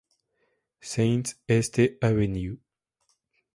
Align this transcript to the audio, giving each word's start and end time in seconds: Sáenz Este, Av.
Sáenz 0.79 1.39
Este, 1.45 1.99
Av. 2.01 2.17